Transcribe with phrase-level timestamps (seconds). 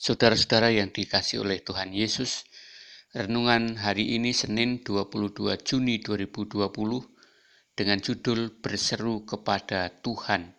[0.00, 2.48] Saudara-saudara yang dikasih oleh Tuhan Yesus,
[3.12, 6.56] renungan hari ini Senin 22 Juni 2020
[7.76, 10.56] dengan judul Berseru kepada Tuhan.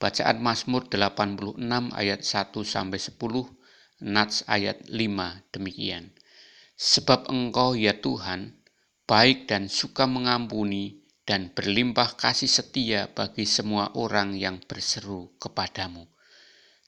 [0.00, 1.60] Bacaan Mazmur 86
[1.92, 6.16] ayat 1 sampai 10, Nats ayat 5 demikian.
[6.80, 8.64] Sebab Engkau ya Tuhan
[9.04, 16.08] baik dan suka mengampuni dan berlimpah kasih setia bagi semua orang yang berseru kepadamu.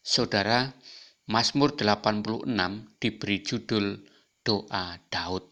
[0.00, 0.72] Saudara,
[1.26, 2.46] Mazmur 86
[3.02, 3.98] diberi judul
[4.46, 5.42] Doa Daud.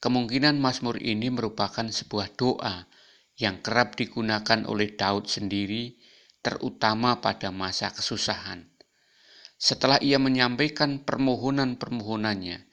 [0.00, 2.88] Kemungkinan Mazmur ini merupakan sebuah doa
[3.36, 6.00] yang kerap digunakan oleh Daud sendiri,
[6.40, 8.64] terutama pada masa kesusahan.
[9.60, 12.64] Setelah ia menyampaikan permohonan-permohonannya,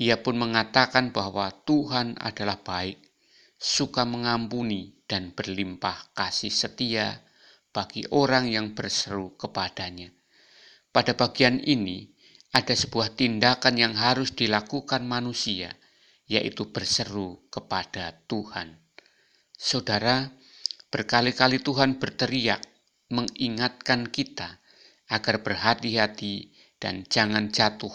[0.00, 2.96] ia pun mengatakan bahwa Tuhan adalah baik,
[3.60, 7.28] suka mengampuni, dan berlimpah kasih setia
[7.76, 10.16] bagi orang yang berseru kepadanya.
[10.88, 12.08] Pada bagian ini,
[12.52, 15.76] ada sebuah tindakan yang harus dilakukan manusia,
[16.24, 18.80] yaitu berseru kepada Tuhan.
[19.52, 20.32] Saudara,
[20.88, 22.64] berkali-kali Tuhan berteriak,
[23.12, 24.60] mengingatkan kita
[25.08, 27.92] agar berhati-hati dan jangan jatuh.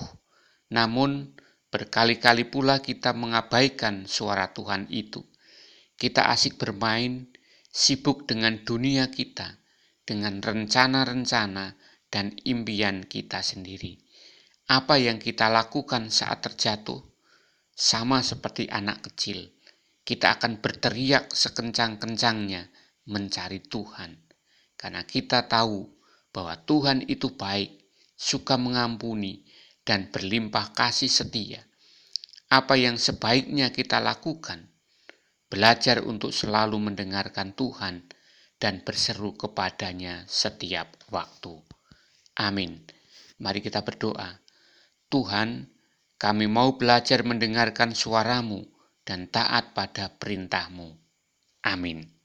[0.73, 1.33] Namun,
[1.73, 5.25] berkali-kali pula kita mengabaikan suara Tuhan itu.
[5.97, 7.30] Kita asik bermain,
[7.73, 9.61] sibuk dengan dunia kita,
[10.05, 11.73] dengan rencana-rencana
[12.14, 13.97] dan impian kita sendiri.
[14.69, 17.02] Apa yang kita lakukan saat terjatuh
[17.73, 19.50] sama seperti anak kecil.
[20.05, 22.70] Kita akan berteriak sekencang-kencangnya
[23.09, 24.20] mencari Tuhan,
[24.78, 25.89] karena kita tahu
[26.30, 27.81] bahwa Tuhan itu baik,
[28.14, 29.48] suka mengampuni,
[29.81, 31.66] dan berlimpah kasih setia.
[32.52, 34.70] Apa yang sebaiknya kita lakukan?
[35.48, 38.05] Belajar untuk selalu mendengarkan Tuhan
[38.59, 41.64] dan berseru kepadanya setiap waktu.
[42.39, 42.81] Amin.
[43.38, 44.39] Mari kita berdoa.
[45.09, 45.70] Tuhan,
[46.17, 48.66] kami mau belajar mendengarkan suaramu
[49.03, 50.95] dan taat pada perintahmu.
[51.67, 52.23] Amin.